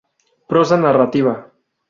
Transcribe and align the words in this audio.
Prosa 0.53 0.79
narrativa. 0.85 1.35